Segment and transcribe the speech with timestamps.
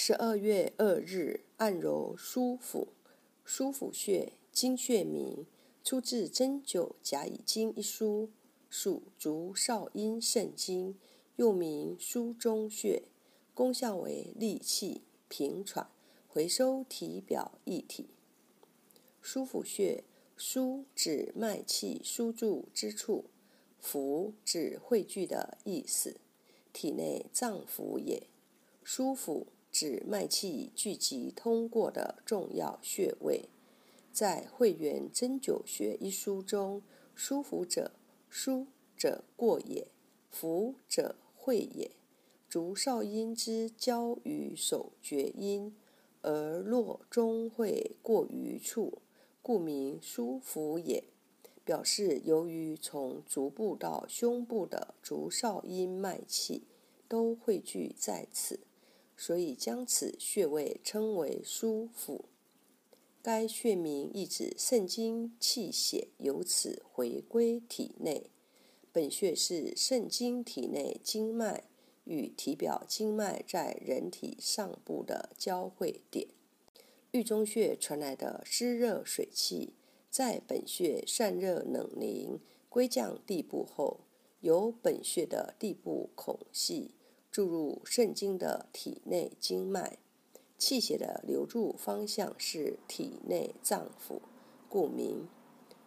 [0.00, 2.86] 十二月二日，按揉舒腹。
[3.44, 5.44] 舒腹穴，经穴名，
[5.82, 8.30] 出自《针灸甲乙经》一书，
[8.70, 10.96] 属足少阴肾经，
[11.34, 13.02] 又名舒中穴。
[13.52, 15.90] 功效为利气、平喘、
[16.28, 18.10] 回收体表液体。
[19.20, 20.04] 舒腹穴，
[20.36, 23.24] 舒指脉气输注之处，
[23.80, 26.20] 腹指汇聚的意思，
[26.72, 28.28] 体内脏腑也。
[28.84, 29.48] 舒腹。
[29.80, 33.48] 指脉气聚集通过的重要穴位，
[34.10, 36.82] 在《会员针灸学》一书中，
[37.14, 37.92] 舒服者，
[38.28, 39.86] 舒者过也，
[40.32, 41.92] 服者会也。
[42.50, 45.72] 足少阴之交于手厥阴，
[46.22, 48.98] 而络中会过于处，
[49.40, 51.04] 故名舒服也。
[51.64, 56.64] 表示由于从足部到胸部的足少阴脉气
[57.06, 58.58] 都汇聚在此。
[59.18, 62.26] 所以将此穴位称为舒腹。
[63.20, 68.30] 该穴名意指肾精气血由此回归体内。
[68.92, 71.64] 本穴是肾经体内经脉
[72.04, 76.28] 与体表经脉在人体上部的交汇点。
[77.10, 79.74] 玉中穴传来的湿热水气，
[80.10, 84.00] 在本穴散热冷凝，归降地部后，
[84.40, 86.92] 由本穴的地部孔隙。
[87.38, 89.98] 注入肾经的体内经脉，
[90.58, 94.18] 气血的流注方向是体内脏腑，
[94.68, 95.28] 故名。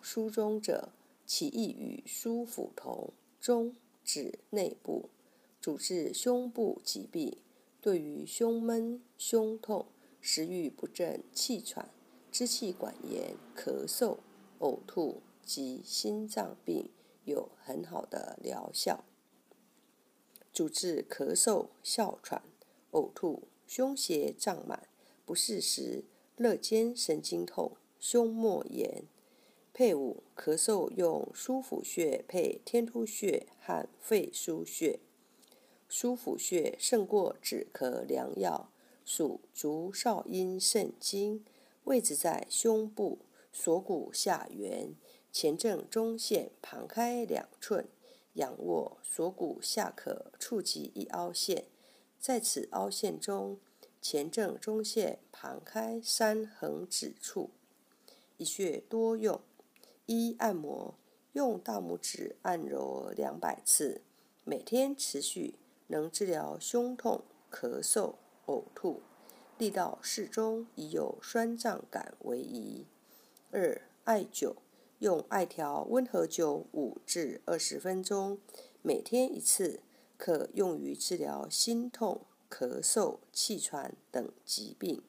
[0.00, 0.90] 疏中者，
[1.26, 3.12] 其意与疏腹同。
[3.40, 5.06] 中指内部，
[5.60, 7.36] 主治胸部疾病，
[7.80, 9.86] 对于胸闷、胸痛、
[10.20, 11.90] 食欲不振、气喘、
[12.30, 14.18] 支气管炎、咳嗽、
[14.60, 16.88] 呕吐及心脏病
[17.24, 19.02] 有很好的疗效。
[20.52, 22.42] 主治咳嗽、哮喘、
[22.90, 24.86] 呕吐、胸胁胀满、
[25.24, 26.04] 不适时、
[26.36, 29.04] 肋间神经痛、胸膜炎。
[29.72, 35.00] 配伍咳嗽用舒腹穴配天突穴和肺腧穴。
[35.88, 38.70] 舒腹穴胜过止咳良药，
[39.06, 41.42] 属足少阴肾经，
[41.84, 44.94] 位置在胸部锁骨下缘，
[45.32, 47.88] 前正中线旁开两寸。
[48.34, 51.66] 仰卧锁骨下可触及一凹陷，
[52.18, 53.58] 在此凹陷中，
[54.00, 57.50] 前正中线旁开三横指处。
[58.38, 59.40] 一穴多用：
[60.06, 60.94] 一、按摩，
[61.32, 64.00] 用大拇指按揉两百次，
[64.44, 65.54] 每天持续，
[65.88, 68.14] 能治疗胸痛、咳嗽、
[68.46, 69.02] 呕吐，
[69.58, 72.86] 力道适中，宜有酸胀感为宜。
[73.50, 74.56] 二、艾灸。
[75.02, 78.38] 用艾条温和灸五至二十分钟，
[78.82, 79.80] 每天一次，
[80.16, 85.02] 可用于治疗心痛、咳嗽、气喘等疾病，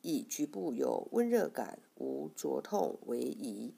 [0.00, 3.74] 以局部有温热感、无灼痛为宜。